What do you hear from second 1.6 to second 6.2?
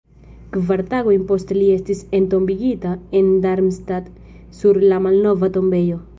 estis entombigita en Darmstadt sur la malnova tombejo.